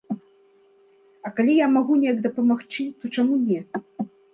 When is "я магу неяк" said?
1.59-2.17